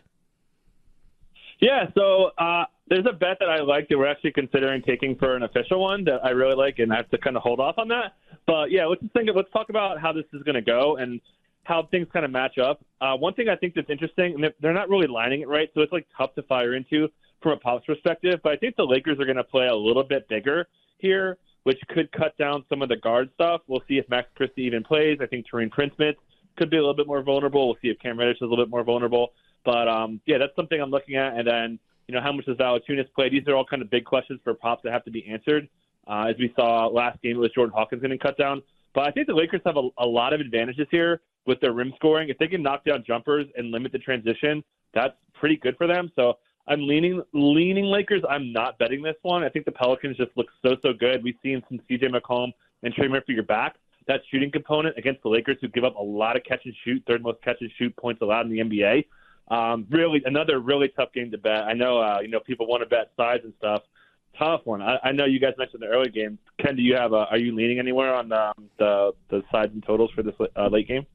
Yeah. 1.59 1.89
So 1.95 2.31
uh, 2.37 2.65
there's 2.87 3.07
a 3.09 3.13
bet 3.13 3.37
that 3.39 3.49
I 3.49 3.61
like 3.61 3.87
that 3.89 3.97
we're 3.97 4.05
actually 4.05 4.33
considering 4.33 4.83
taking 4.83 5.15
for 5.15 5.35
an 5.35 5.41
official 5.41 5.81
one 5.81 6.03
that 6.03 6.23
I 6.23 6.29
really 6.29 6.55
like, 6.55 6.77
and 6.77 6.93
I 6.93 6.97
have 6.97 7.09
to 7.09 7.17
kind 7.17 7.35
of 7.35 7.41
hold 7.41 7.59
off 7.59 7.79
on 7.79 7.87
that. 7.87 8.13
But 8.45 8.69
yeah, 8.69 8.85
let's 8.85 9.01
just 9.01 9.13
think. 9.13 9.27
Of, 9.27 9.35
let's 9.35 9.51
talk 9.51 9.69
about 9.69 9.99
how 9.99 10.13
this 10.13 10.25
is 10.33 10.43
going 10.43 10.53
to 10.53 10.61
go 10.61 10.97
and 10.97 11.19
how 11.65 11.87
things 11.91 12.07
kind 12.13 12.23
of 12.23 12.31
match 12.31 12.57
up. 12.57 12.83
Uh, 13.01 13.15
one 13.15 13.33
thing 13.33 13.49
I 13.49 13.55
think 13.55 13.73
that's 13.73 13.89
interesting, 13.89 14.35
and 14.35 14.53
they're 14.61 14.73
not 14.73 14.89
really 14.89 15.07
lining 15.07 15.41
it 15.41 15.47
right, 15.47 15.69
so 15.73 15.81
it's 15.81 15.91
like 15.91 16.07
tough 16.17 16.33
to 16.35 16.43
fire 16.43 16.75
into 16.75 17.09
from 17.41 17.53
a 17.53 17.57
props 17.57 17.85
perspective. 17.85 18.39
But 18.43 18.53
I 18.53 18.55
think 18.57 18.75
the 18.75 18.85
Lakers 18.85 19.19
are 19.19 19.25
going 19.25 19.37
to 19.37 19.43
play 19.43 19.67
a 19.67 19.75
little 19.75 20.03
bit 20.03 20.27
bigger 20.29 20.67
here, 20.97 21.37
which 21.63 21.79
could 21.89 22.11
cut 22.11 22.37
down 22.37 22.63
some 22.69 22.81
of 22.81 22.89
the 22.89 22.97
guard 22.97 23.29
stuff. 23.33 23.61
We'll 23.67 23.83
see 23.87 23.97
if 23.97 24.07
Max 24.09 24.29
Christie 24.35 24.63
even 24.63 24.83
plays. 24.83 25.17
I 25.21 25.25
think 25.25 25.45
Taurean 25.51 25.71
Prince-Smith 25.71 26.15
could 26.57 26.69
be 26.69 26.77
a 26.77 26.79
little 26.79 26.95
bit 26.95 27.07
more 27.07 27.21
vulnerable. 27.21 27.67
We'll 27.67 27.77
see 27.81 27.89
if 27.89 27.99
Cam 27.99 28.17
Reddish 28.17 28.37
is 28.37 28.41
a 28.41 28.45
little 28.45 28.63
bit 28.63 28.71
more 28.71 28.83
vulnerable. 28.83 29.33
But 29.65 29.87
um, 29.87 30.21
yeah, 30.25 30.37
that's 30.37 30.55
something 30.55 30.79
I'm 30.79 30.91
looking 30.91 31.15
at. 31.15 31.37
And 31.37 31.47
then 31.47 31.79
you 32.07 32.13
know 32.13 32.21
how 32.21 32.31
much 32.31 32.45
does 32.45 32.57
Valanciunas 32.57 33.11
play? 33.13 33.29
These 33.29 33.47
are 33.47 33.55
all 33.55 33.65
kind 33.65 33.81
of 33.81 33.89
big 33.89 34.05
questions 34.05 34.39
for 34.43 34.53
props 34.53 34.83
that 34.83 34.93
have 34.93 35.03
to 35.05 35.11
be 35.11 35.25
answered. 35.27 35.67
Uh, 36.07 36.27
as 36.29 36.35
we 36.37 36.53
saw 36.55 36.85
last 36.85 37.19
game, 37.23 37.35
it 37.35 37.39
was 37.39 37.51
Jordan 37.51 37.73
Hawkins 37.75 38.01
getting 38.01 38.19
cut 38.19 38.37
down. 38.37 38.61
But 38.93 39.07
I 39.07 39.11
think 39.11 39.27
the 39.27 39.33
Lakers 39.33 39.61
have 39.65 39.75
a, 39.75 39.89
a 39.97 40.05
lot 40.05 40.33
of 40.33 40.39
advantages 40.39 40.87
here 40.91 41.21
with 41.45 41.59
their 41.61 41.73
rim 41.73 41.93
scoring. 41.95 42.29
If 42.29 42.37
they 42.37 42.47
can 42.47 42.61
knock 42.61 42.85
down 42.85 43.03
jumpers 43.05 43.45
and 43.55 43.71
limit 43.71 43.91
the 43.91 43.99
transition, 43.99 44.63
that's 44.93 45.13
pretty 45.33 45.57
good 45.57 45.75
for 45.77 45.87
them. 45.87 46.11
So 46.15 46.35
I'm 46.67 46.87
leaning 46.87 47.21
leaning 47.33 47.85
Lakers. 47.85 48.23
I'm 48.29 48.51
not 48.51 48.77
betting 48.79 49.01
this 49.01 49.15
one. 49.21 49.43
I 49.43 49.49
think 49.49 49.65
the 49.65 49.71
Pelicans 49.71 50.17
just 50.17 50.31
look 50.35 50.47
so 50.61 50.75
so 50.81 50.93
good. 50.93 51.23
We've 51.23 51.35
seen 51.43 51.61
some 51.69 51.79
CJ 51.89 52.15
McCollum 52.15 52.51
and 52.83 52.93
Trey 52.93 53.07
Murphy 53.07 53.37
are 53.37 53.43
back. 53.43 53.75
That 54.07 54.21
shooting 54.31 54.51
component 54.51 54.97
against 54.97 55.23
the 55.23 55.29
Lakers, 55.29 55.57
who 55.61 55.67
give 55.67 55.83
up 55.83 55.95
a 55.95 56.01
lot 56.01 56.35
of 56.35 56.43
catch 56.43 56.61
and 56.65 56.73
shoot, 56.83 57.03
third 57.07 57.23
most 57.23 57.41
catch 57.43 57.57
and 57.61 57.71
shoot 57.77 57.95
points 57.97 58.21
allowed 58.21 58.45
in 58.45 58.51
the 58.51 58.59
NBA. 58.59 59.05
Um, 59.47 59.85
really, 59.89 60.21
another 60.25 60.59
really 60.59 60.89
tough 60.89 61.11
game 61.13 61.31
to 61.31 61.37
bet. 61.37 61.63
I 61.63 61.73
know, 61.73 61.99
uh, 61.99 62.19
you 62.21 62.27
know, 62.27 62.39
people 62.39 62.67
want 62.67 62.81
to 62.81 62.89
bet 62.89 63.11
sides 63.17 63.43
and 63.43 63.53
stuff. 63.57 63.81
tough 64.37 64.61
one. 64.65 64.81
I, 64.81 64.97
I 65.03 65.11
know 65.11 65.25
you 65.25 65.39
guys 65.39 65.53
mentioned 65.57 65.81
the 65.81 65.87
early 65.87 66.09
game. 66.09 66.37
Ken, 66.59 66.75
do 66.75 66.81
you 66.81 66.95
have 66.95 67.13
a? 67.13 67.27
Are 67.29 67.37
you 67.37 67.55
leaning 67.55 67.79
anywhere 67.79 68.13
on 68.13 68.31
um, 68.31 68.69
the 68.77 69.11
the 69.29 69.43
sides 69.51 69.73
and 69.73 69.83
totals 69.83 70.11
for 70.15 70.23
this 70.23 70.35
uh, 70.55 70.67
late 70.67 70.87
game? 70.87 71.05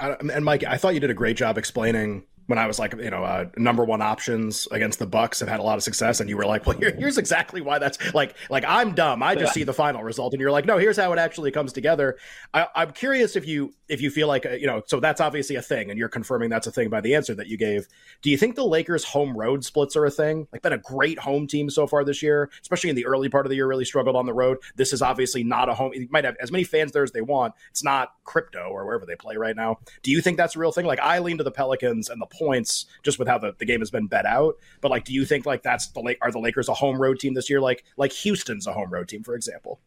And 0.00 0.44
Mike, 0.44 0.64
I 0.64 0.76
thought 0.76 0.94
you 0.94 1.00
did 1.00 1.10
a 1.10 1.14
great 1.14 1.36
job 1.36 1.58
explaining 1.58 2.24
when 2.50 2.58
I 2.58 2.66
was 2.66 2.80
like, 2.80 2.94
you 2.94 3.10
know, 3.10 3.22
uh, 3.22 3.46
number 3.56 3.84
one 3.84 4.02
options 4.02 4.66
against 4.72 4.98
the 4.98 5.06
Bucks 5.06 5.38
have 5.38 5.48
had 5.48 5.60
a 5.60 5.62
lot 5.62 5.76
of 5.76 5.84
success, 5.84 6.18
and 6.18 6.28
you 6.28 6.36
were 6.36 6.44
like, 6.44 6.66
well, 6.66 6.76
here, 6.76 6.92
here's 6.98 7.16
exactly 7.16 7.60
why 7.60 7.78
that's 7.78 8.12
like, 8.12 8.34
like 8.50 8.64
I'm 8.66 8.92
dumb. 8.92 9.22
I 9.22 9.36
just 9.36 9.54
see 9.54 9.62
the 9.62 9.72
final 9.72 10.02
result, 10.02 10.34
and 10.34 10.40
you're 10.40 10.50
like, 10.50 10.66
no, 10.66 10.76
here's 10.76 10.96
how 10.96 11.12
it 11.12 11.18
actually 11.20 11.52
comes 11.52 11.72
together. 11.72 12.18
I, 12.52 12.66
am 12.74 12.90
curious 12.90 13.36
if 13.36 13.46
you 13.46 13.72
if 13.88 14.00
you 14.00 14.10
feel 14.10 14.26
like 14.26 14.46
uh, 14.46 14.50
you 14.50 14.66
know, 14.66 14.82
so 14.86 14.98
that's 14.98 15.20
obviously 15.20 15.54
a 15.54 15.62
thing, 15.62 15.90
and 15.90 15.98
you're 15.98 16.08
confirming 16.08 16.50
that's 16.50 16.66
a 16.66 16.72
thing 16.72 16.88
by 16.88 17.00
the 17.00 17.14
answer 17.14 17.36
that 17.36 17.46
you 17.46 17.56
gave. 17.56 17.86
Do 18.20 18.30
you 18.30 18.36
think 18.36 18.56
the 18.56 18.66
Lakers 18.66 19.04
home 19.04 19.36
road 19.36 19.64
splits 19.64 19.94
are 19.94 20.04
a 20.04 20.10
thing? 20.10 20.48
Like, 20.52 20.62
been 20.62 20.72
a 20.72 20.78
great 20.78 21.20
home 21.20 21.46
team 21.46 21.70
so 21.70 21.86
far 21.86 22.02
this 22.02 22.20
year, 22.20 22.50
especially 22.62 22.90
in 22.90 22.96
the 22.96 23.06
early 23.06 23.28
part 23.28 23.46
of 23.46 23.50
the 23.50 23.56
year, 23.56 23.68
really 23.68 23.84
struggled 23.84 24.16
on 24.16 24.26
the 24.26 24.34
road. 24.34 24.58
This 24.74 24.92
is 24.92 25.02
obviously 25.02 25.44
not 25.44 25.68
a 25.68 25.74
home. 25.74 25.92
You 25.94 26.08
might 26.10 26.24
have 26.24 26.36
as 26.40 26.50
many 26.50 26.64
fans 26.64 26.90
there 26.90 27.04
as 27.04 27.12
they 27.12 27.20
want. 27.20 27.54
It's 27.70 27.84
not 27.84 28.12
crypto 28.24 28.68
or 28.70 28.84
wherever 28.84 29.06
they 29.06 29.14
play 29.14 29.36
right 29.36 29.54
now. 29.54 29.78
Do 30.02 30.10
you 30.10 30.20
think 30.20 30.36
that's 30.36 30.56
a 30.56 30.58
real 30.58 30.72
thing? 30.72 30.86
Like, 30.86 30.98
I 31.00 31.20
lean 31.20 31.38
to 31.38 31.44
the 31.44 31.52
Pelicans 31.52 32.08
and 32.08 32.20
the 32.20 32.26
points 32.40 32.86
just 33.02 33.18
with 33.18 33.28
how 33.28 33.38
the, 33.38 33.54
the 33.58 33.64
game 33.64 33.80
has 33.80 33.90
been 33.90 34.06
bet 34.06 34.26
out. 34.26 34.56
But 34.80 34.90
like, 34.90 35.04
do 35.04 35.12
you 35.12 35.24
think 35.24 35.46
like 35.46 35.62
that's 35.62 35.88
the 35.88 36.16
are 36.22 36.32
the 36.32 36.40
Lakers 36.40 36.68
a 36.68 36.74
home 36.74 37.00
road 37.00 37.20
team 37.20 37.34
this 37.34 37.50
year? 37.50 37.60
Like 37.60 37.84
like 37.96 38.12
Houston's 38.12 38.66
a 38.66 38.72
home 38.72 38.90
road 38.90 39.08
team, 39.08 39.22
for 39.22 39.34
example. 39.34 39.80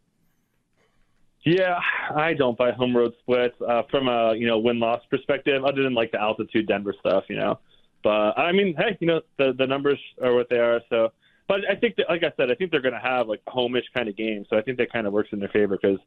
Yeah, 1.45 1.77
I 2.15 2.33
don't 2.33 2.57
buy 2.57 2.71
home 2.71 2.95
road 2.95 3.13
splits 3.19 3.55
uh, 3.67 3.83
from 3.91 4.07
a 4.07 4.33
you 4.35 4.47
know 4.47 4.59
win 4.59 4.79
loss 4.79 5.01
perspective, 5.09 5.65
other 5.65 5.83
than 5.83 5.93
like 5.93 6.11
the 6.11 6.21
altitude 6.21 6.67
Denver 6.67 6.95
stuff, 6.99 7.25
you 7.29 7.35
know. 7.35 7.59
But 8.03 8.37
I 8.37 8.51
mean, 8.51 8.75
hey, 8.77 8.97
you 8.99 9.07
know 9.07 9.21
the 9.37 9.53
the 9.57 9.67
numbers 9.67 9.99
are 10.21 10.33
what 10.33 10.49
they 10.49 10.57
are. 10.59 10.79
So, 10.89 11.09
but 11.47 11.61
I 11.69 11.75
think 11.75 11.97
that, 11.97 12.05
like 12.09 12.23
I 12.23 12.31
said, 12.37 12.49
I 12.49 12.55
think 12.55 12.71
they're 12.71 12.81
going 12.81 12.93
to 12.93 12.99
have 12.99 13.27
like 13.27 13.41
a 13.47 13.51
homeish 13.51 13.83
kind 13.93 14.07
of 14.07 14.15
game. 14.15 14.45
So 14.49 14.57
I 14.57 14.61
think 14.61 14.77
that 14.77 14.91
kind 14.91 15.05
of 15.05 15.11
works 15.11 15.29
in 15.33 15.39
their 15.39 15.49
favor 15.49 15.77
because 15.81 15.99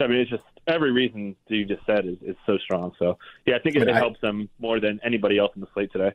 I 0.00 0.06
mean, 0.06 0.18
it's 0.18 0.30
just 0.30 0.42
every 0.66 0.92
reason 0.92 1.36
that 1.48 1.56
you 1.56 1.64
just 1.64 1.84
said 1.86 2.06
is, 2.06 2.16
is 2.22 2.36
so 2.46 2.58
strong. 2.58 2.92
So 2.98 3.18
yeah, 3.46 3.56
I 3.56 3.58
think 3.58 3.76
it, 3.76 3.86
it 3.86 3.94
helps 3.94 4.20
them 4.20 4.48
more 4.58 4.80
than 4.80 5.00
anybody 5.04 5.38
else 5.38 5.52
in 5.54 5.60
the 5.60 5.68
slate 5.74 5.92
today. 5.92 6.12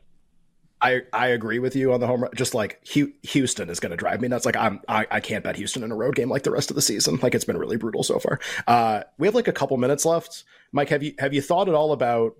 I 0.82 1.02
I 1.12 1.28
agree 1.28 1.58
with 1.58 1.76
you 1.76 1.92
on 1.92 2.00
the 2.00 2.06
home 2.06 2.22
run. 2.22 2.30
Just 2.34 2.54
like 2.54 2.84
Houston 2.86 3.68
is 3.68 3.80
going 3.80 3.90
to 3.90 3.96
drive 3.96 4.20
me 4.20 4.28
nuts. 4.28 4.46
Like 4.46 4.56
I'm 4.56 4.80
I, 4.88 5.06
I 5.10 5.20
can't 5.20 5.44
bet 5.44 5.56
Houston 5.56 5.82
in 5.82 5.92
a 5.92 5.96
road 5.96 6.14
game 6.14 6.30
like 6.30 6.42
the 6.42 6.50
rest 6.50 6.70
of 6.70 6.76
the 6.76 6.82
season. 6.82 7.18
Like 7.22 7.34
it's 7.34 7.44
been 7.44 7.58
really 7.58 7.76
brutal 7.76 8.02
so 8.02 8.18
far. 8.18 8.40
Uh, 8.66 9.02
we 9.18 9.26
have 9.26 9.34
like 9.34 9.48
a 9.48 9.52
couple 9.52 9.76
minutes 9.76 10.04
left. 10.06 10.44
Mike, 10.72 10.88
have 10.88 11.02
you 11.02 11.14
have 11.18 11.34
you 11.34 11.42
thought 11.42 11.68
at 11.68 11.74
all 11.74 11.92
about 11.92 12.34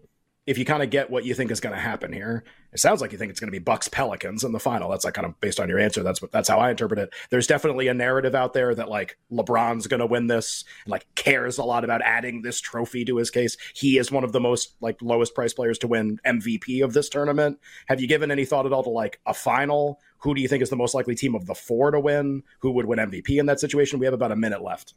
if 0.47 0.57
you 0.59 0.65
kind 0.65 0.83
of 0.83 0.91
get 0.91 1.11
what 1.11 1.25
you 1.25 1.35
think 1.35 1.51
is 1.51 1.61
going 1.61 1.75
to 1.75 1.81
happen 1.81 2.13
here, 2.13 2.45
it 2.73 2.81
sounds 2.81 3.01
like 3.01 3.13
you 3.13 3.19
think 3.19 3.31
it's 3.31 3.41
going 3.41 3.49
to 3.49 3.53
be 3.53 3.59
Bucks 3.59 3.89
Pelicans 3.89 4.43
in 4.43 4.53
the 4.53 4.59
final. 4.59 4.89
That's 4.91 5.05
like 5.05 5.15
kind 5.15 5.27
of 5.27 5.39
based 5.41 5.61
on 5.61 5.69
your 5.69 5.79
answer. 5.79 6.03
That's 6.03 6.23
what 6.23 6.33
that's 6.33 6.49
how 6.49 6.59
I 6.59 6.71
interpret 6.71 6.99
it. 6.99 7.11
There's 7.31 7.47
definitely 7.47 7.89
a 7.89 7.95
narrative 7.95 8.35
out 8.35 8.55
there 8.55 8.75
that 8.75 8.89
like 8.89 9.19
LeBron's 9.31 9.87
going 9.87 10.01
to 10.01 10.07
win 10.07 10.29
this 10.29 10.65
and 10.85 10.93
like 10.93 11.07
cares 11.15 11.59
a 11.59 11.65
lot 11.65 11.85
about 11.85 12.01
adding 12.03 12.43
this 12.43 12.61
trophy 12.61 13.05
to 13.05 13.17
his 13.17 13.31
case. 13.31 13.57
He 13.75 13.99
is 13.99 14.11
one 14.11 14.25
of 14.25 14.33
the 14.33 14.41
most 14.41 14.77
like 14.81 15.01
lowest 15.03 15.35
price 15.35 15.53
players 15.53 15.79
to 15.79 15.89
win 15.89 16.19
MVP 16.27 16.83
of 16.83 16.95
this 16.95 17.09
tournament. 17.09 17.59
Have 17.87 18.01
you 18.01 18.07
given 18.07 18.31
any 18.31 18.45
thought 18.45 18.67
at 18.67 18.73
all 18.73 18.83
to 18.85 18.91
like 18.91 19.21
a 19.27 19.35
final? 19.35 20.01
Who 20.19 20.35
do 20.35 20.41
you 20.41 20.49
think 20.49 20.63
is 20.63 20.71
the 20.71 20.77
most 20.77 20.95
likely 20.95 21.15
team 21.15 21.35
of 21.35 21.47
the 21.47 21.55
four 21.55 21.91
to 21.91 22.01
win? 22.01 22.43
Who 22.61 22.73
would 22.73 22.87
win 22.87 22.99
MVP 22.99 23.39
in 23.39 23.47
that 23.47 23.61
situation? 23.61 23.99
We 23.99 24.07
have 24.07 24.15
about 24.15 24.33
a 24.33 24.37
minute 24.37 24.63
left. 24.63 24.95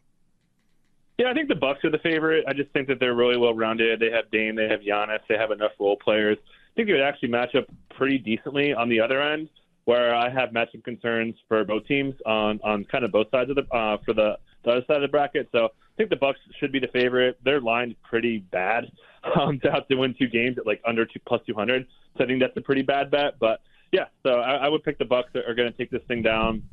Yeah, 1.17 1.29
I 1.29 1.33
think 1.33 1.47
the 1.47 1.55
Bucks 1.55 1.83
are 1.85 1.91
the 1.91 1.99
favorite. 1.99 2.43
I 2.47 2.53
just 2.53 2.71
think 2.71 2.87
that 2.87 2.99
they're 2.99 3.13
really 3.13 3.37
well 3.37 3.53
rounded. 3.53 3.99
They 3.99 4.09
have 4.11 4.31
Dame, 4.31 4.55
they 4.55 4.67
have 4.67 4.79
Giannis, 4.79 5.19
they 5.29 5.37
have 5.37 5.51
enough 5.51 5.71
role 5.79 5.97
players. 5.97 6.37
I 6.41 6.75
think 6.75 6.87
they 6.87 6.93
would 6.93 7.03
actually 7.03 7.29
match 7.29 7.53
up 7.55 7.65
pretty 7.95 8.17
decently 8.17 8.73
on 8.73 8.89
the 8.89 8.99
other 8.99 9.21
end, 9.21 9.49
where 9.85 10.15
I 10.15 10.29
have 10.29 10.49
matchup 10.49 10.83
concerns 10.83 11.35
for 11.47 11.63
both 11.63 11.85
teams 11.85 12.15
on 12.25 12.59
on 12.63 12.83
kind 12.85 13.03
of 13.05 13.11
both 13.11 13.29
sides 13.29 13.51
of 13.51 13.57
the 13.57 13.75
uh, 13.75 13.97
for 14.03 14.13
the, 14.13 14.37
the 14.63 14.71
other 14.71 14.85
side 14.87 14.97
of 14.97 15.01
the 15.03 15.07
bracket. 15.07 15.49
So 15.51 15.65
I 15.65 15.95
think 15.97 16.09
the 16.09 16.15
Bucks 16.15 16.39
should 16.59 16.71
be 16.71 16.79
the 16.79 16.87
favorite. 16.87 17.37
Their 17.43 17.61
line's 17.61 17.93
pretty 18.03 18.39
bad 18.39 18.91
um, 19.39 19.59
to 19.59 19.71
have 19.71 19.87
to 19.89 19.95
win 19.95 20.15
two 20.17 20.27
games 20.27 20.57
at 20.57 20.65
like 20.65 20.81
under 20.83 21.05
two 21.05 21.19
plus 21.27 21.41
two 21.45 21.53
hundred. 21.53 21.85
So 22.17 22.23
I 22.23 22.27
think 22.27 22.41
that's 22.41 22.57
a 22.57 22.61
pretty 22.61 22.81
bad 22.81 23.11
bet. 23.11 23.37
But 23.39 23.61
yeah, 23.91 24.05
so 24.23 24.39
I, 24.39 24.55
I 24.55 24.67
would 24.67 24.83
pick 24.83 24.97
the 24.97 25.05
Bucks 25.05 25.29
that 25.33 25.45
are 25.47 25.53
going 25.53 25.71
to 25.71 25.77
take 25.77 25.91
this 25.91 26.01
thing 26.07 26.23
down. 26.23 26.63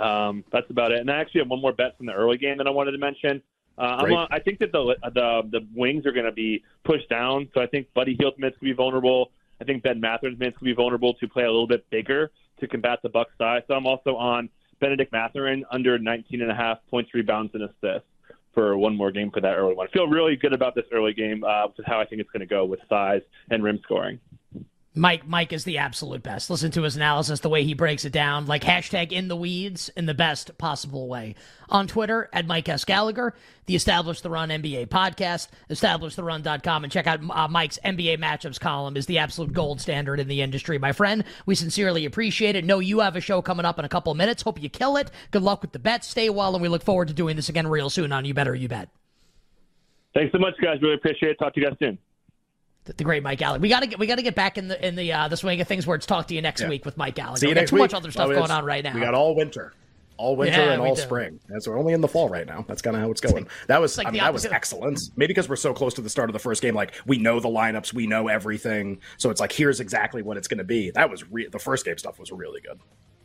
Um, 0.00 0.42
that's 0.50 0.68
about 0.70 0.90
it. 0.90 1.00
And 1.00 1.10
I 1.10 1.16
actually 1.16 1.42
have 1.42 1.48
one 1.48 1.60
more 1.60 1.72
bet 1.72 1.96
from 1.98 2.06
the 2.06 2.14
early 2.14 2.38
game 2.38 2.56
that 2.58 2.66
I 2.66 2.70
wanted 2.70 2.92
to 2.92 2.98
mention. 2.98 3.42
Uh, 3.76 4.06
on, 4.16 4.28
I 4.30 4.38
think 4.38 4.60
that 4.60 4.72
the 4.72 4.96
the 5.02 5.42
the 5.50 5.66
wings 5.74 6.06
are 6.06 6.12
going 6.12 6.26
to 6.26 6.32
be 6.32 6.62
pushed 6.84 7.08
down, 7.08 7.48
so 7.54 7.60
I 7.60 7.66
think 7.66 7.92
Buddy 7.94 8.14
Hield's 8.14 8.38
minutes 8.38 8.58
could 8.58 8.66
be 8.66 8.72
vulnerable. 8.72 9.32
I 9.60 9.64
think 9.64 9.82
Ben 9.82 10.00
Mathurin's 10.00 10.38
minutes 10.38 10.58
could 10.58 10.64
be 10.64 10.74
vulnerable 10.74 11.14
to 11.14 11.28
play 11.28 11.44
a 11.44 11.50
little 11.50 11.66
bit 11.66 11.88
bigger 11.90 12.30
to 12.60 12.68
combat 12.68 13.00
the 13.02 13.08
Bucks 13.08 13.32
size. 13.38 13.62
So 13.66 13.74
I'm 13.74 13.86
also 13.86 14.16
on 14.16 14.48
Bennedict 14.80 15.12
Mathurin 15.12 15.64
under 15.70 15.98
19 15.98 16.42
and 16.42 16.50
a 16.50 16.54
half 16.54 16.78
points, 16.90 17.12
rebounds, 17.14 17.52
and 17.54 17.64
assists 17.64 18.08
for 18.52 18.78
one 18.78 18.96
more 18.96 19.10
game 19.10 19.30
for 19.30 19.40
that 19.40 19.56
early 19.56 19.74
one. 19.74 19.88
I 19.88 19.90
feel 19.90 20.06
really 20.06 20.36
good 20.36 20.52
about 20.52 20.74
this 20.74 20.84
early 20.92 21.12
game, 21.12 21.42
uh, 21.42 21.66
which 21.66 21.80
is 21.80 21.84
how 21.86 22.00
I 22.00 22.04
think 22.04 22.20
it's 22.20 22.30
going 22.30 22.40
to 22.40 22.46
go 22.46 22.64
with 22.64 22.80
size 22.88 23.22
and 23.50 23.62
rim 23.62 23.80
scoring. 23.82 24.20
Mike 24.96 25.26
Mike 25.26 25.52
is 25.52 25.64
the 25.64 25.78
absolute 25.78 26.22
best. 26.22 26.48
Listen 26.48 26.70
to 26.70 26.82
his 26.82 26.94
analysis, 26.94 27.40
the 27.40 27.48
way 27.48 27.64
he 27.64 27.74
breaks 27.74 28.04
it 28.04 28.12
down, 28.12 28.46
like 28.46 28.62
hashtag 28.62 29.10
in 29.10 29.26
the 29.26 29.34
weeds 29.34 29.88
in 29.96 30.06
the 30.06 30.14
best 30.14 30.56
possible 30.56 31.08
way. 31.08 31.34
On 31.68 31.88
Twitter 31.88 32.28
at 32.32 32.46
Mike 32.46 32.68
S. 32.68 32.84
Gallagher, 32.84 33.34
the 33.66 33.74
Establish 33.74 34.20
the 34.20 34.30
Run 34.30 34.50
NBA 34.50 34.86
podcast, 34.86 35.48
establishtheRun.com, 35.68 36.84
and 36.84 36.92
check 36.92 37.08
out 37.08 37.18
uh, 37.28 37.48
Mike's 37.48 37.80
NBA 37.84 38.20
matchups 38.20 38.60
column 38.60 38.96
is 38.96 39.06
the 39.06 39.18
absolute 39.18 39.52
gold 39.52 39.80
standard 39.80 40.20
in 40.20 40.28
the 40.28 40.42
industry, 40.42 40.78
my 40.78 40.92
friend. 40.92 41.24
We 41.44 41.56
sincerely 41.56 42.04
appreciate 42.04 42.54
it. 42.54 42.64
Know 42.64 42.78
you 42.78 43.00
have 43.00 43.16
a 43.16 43.20
show 43.20 43.42
coming 43.42 43.66
up 43.66 43.80
in 43.80 43.84
a 43.84 43.88
couple 43.88 44.12
of 44.12 44.18
minutes. 44.18 44.42
Hope 44.42 44.62
you 44.62 44.68
kill 44.68 44.96
it. 44.96 45.10
Good 45.32 45.42
luck 45.42 45.60
with 45.62 45.72
the 45.72 45.80
bet. 45.80 46.04
Stay 46.04 46.30
well, 46.30 46.54
and 46.54 46.62
we 46.62 46.68
look 46.68 46.84
forward 46.84 47.08
to 47.08 47.14
doing 47.14 47.34
this 47.34 47.48
again 47.48 47.66
real 47.66 47.90
soon 47.90 48.12
on 48.12 48.24
You 48.24 48.34
Better 48.34 48.54
You 48.54 48.68
Bet. 48.68 48.90
Thanks 50.14 50.30
so 50.30 50.38
much, 50.38 50.54
guys. 50.62 50.80
Really 50.80 50.94
appreciate 50.94 51.30
it. 51.30 51.38
Talk 51.40 51.54
to 51.54 51.60
you 51.60 51.66
guys 51.66 51.76
soon 51.80 51.98
the 52.84 53.04
great 53.04 53.22
Mike 53.22 53.38
Gallagher. 53.38 53.62
We 53.62 53.68
got 53.68 53.80
to 53.80 53.86
get 53.86 53.98
we 53.98 54.06
got 54.06 54.16
to 54.16 54.22
get 54.22 54.34
back 54.34 54.58
in 54.58 54.68
the 54.68 54.86
in 54.86 54.94
the 54.94 55.12
uh, 55.12 55.28
the 55.28 55.36
swing 55.36 55.60
of 55.60 55.68
things 55.68 55.86
where 55.86 55.96
it's 55.96 56.06
talk 56.06 56.28
to 56.28 56.34
you 56.34 56.42
next 56.42 56.60
yeah. 56.60 56.68
week 56.68 56.84
with 56.84 56.96
Mike 56.96 57.14
Gallagher. 57.14 57.38
See 57.38 57.46
you 57.46 57.50
we 57.50 57.54
next 57.54 57.70
too 57.70 57.76
week. 57.76 57.82
much 57.82 57.94
other 57.94 58.10
stuff 58.10 58.28
oh, 58.28 58.34
going 58.34 58.50
on 58.50 58.64
right 58.64 58.84
now. 58.84 58.94
We 58.94 59.00
got 59.00 59.14
all 59.14 59.34
winter, 59.34 59.72
all 60.18 60.36
winter 60.36 60.60
yeah, 60.60 60.72
and 60.72 60.82
all 60.82 60.94
do. 60.94 61.00
spring. 61.00 61.40
That's 61.48 61.66
we're 61.66 61.78
only 61.78 61.94
in 61.94 62.00
the 62.00 62.08
fall 62.08 62.28
right 62.28 62.46
now. 62.46 62.64
That's 62.68 62.82
kind 62.82 62.94
of 62.94 63.02
how 63.02 63.10
it's 63.10 63.20
going. 63.20 63.48
that 63.68 63.80
was 63.80 63.96
like 63.96 64.06
I 64.06 64.10
mean, 64.10 64.20
that 64.20 64.32
was 64.32 64.44
excellent. 64.44 65.00
Maybe 65.16 65.28
because 65.28 65.48
we're 65.48 65.56
so 65.56 65.72
close 65.72 65.94
to 65.94 66.02
the 66.02 66.10
start 66.10 66.28
of 66.28 66.34
the 66.34 66.38
first 66.38 66.60
game, 66.60 66.74
like 66.74 66.94
we 67.06 67.16
know 67.16 67.40
the 67.40 67.48
lineups, 67.48 67.94
we 67.94 68.06
know 68.06 68.28
everything. 68.28 69.00
So 69.16 69.30
it's 69.30 69.40
like 69.40 69.52
here's 69.52 69.80
exactly 69.80 70.22
what 70.22 70.36
it's 70.36 70.48
going 70.48 70.58
to 70.58 70.64
be. 70.64 70.90
That 70.90 71.10
was 71.10 71.28
re- 71.30 71.48
the 71.48 71.58
first 71.58 71.84
game 71.86 71.96
stuff 71.96 72.18
was 72.18 72.30
really 72.30 72.60
good 72.60 72.78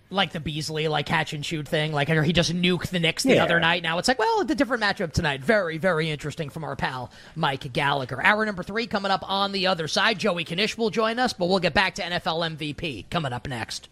like 0.09 0.31
the 0.31 0.39
Beasley 0.39 0.87
like 0.87 1.05
catch 1.05 1.33
and 1.33 1.45
shoot 1.45 1.67
thing. 1.67 1.91
Like 1.91 2.09
he 2.09 2.33
just 2.33 2.53
nuked 2.53 2.89
the 2.89 2.99
Knicks 2.99 3.23
the 3.23 3.35
yeah. 3.35 3.43
other 3.43 3.59
night. 3.59 3.83
Now 3.83 3.97
it's 3.97 4.07
like, 4.07 4.19
well, 4.19 4.43
the 4.43 4.55
different 4.55 4.83
matchup 4.83 5.11
tonight. 5.11 5.41
Very, 5.41 5.77
very 5.77 6.09
interesting 6.09 6.49
from 6.49 6.63
our 6.63 6.75
pal 6.75 7.11
Mike 7.35 7.71
Gallagher. 7.73 8.21
Hour 8.23 8.45
number 8.45 8.63
three 8.63 8.87
coming 8.87 9.11
up 9.11 9.29
on 9.29 9.51
the 9.51 9.67
other 9.67 9.87
side. 9.87 10.19
Joey 10.19 10.45
Knish 10.45 10.77
will 10.77 10.89
join 10.89 11.19
us, 11.19 11.33
but 11.33 11.47
we'll 11.47 11.59
get 11.59 11.73
back 11.73 11.95
to 11.95 12.01
NFL 12.01 12.57
MVP 12.57 13.09
coming 13.09 13.33
up 13.33 13.47
next. 13.47 13.89